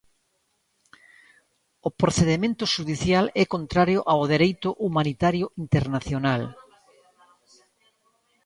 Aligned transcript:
O 1.87 1.89
procedemento 2.01 2.63
xudicial 2.73 3.25
é 3.41 3.43
contrario 3.55 3.99
ao 4.11 4.27
Dereito 4.33 4.69
Humanitario 4.85 5.45
Internacional. 5.63 6.41